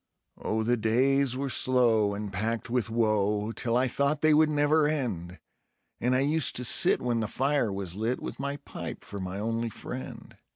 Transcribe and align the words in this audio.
Oh, 0.39 0.63
the 0.63 0.77
days 0.77 1.37
were 1.37 1.51
slow 1.51 2.15
and 2.15 2.33
packed 2.33 2.71
with 2.71 2.89
woe, 2.89 3.51
till 3.51 3.77
I 3.77 3.87
thought 3.87 4.21
they 4.21 4.33
would 4.33 4.49
never 4.49 4.87
end; 4.87 5.37
And 5.99 6.15
I 6.15 6.21
used 6.21 6.55
to 6.55 6.63
sit 6.63 7.03
when 7.03 7.19
the 7.19 7.27
fire 7.27 7.71
was 7.71 7.95
lit, 7.95 8.19
with 8.19 8.39
my 8.39 8.57
pipe 8.57 9.03
for 9.03 9.19
my 9.19 9.37
only 9.37 9.69
friend. 9.69 10.37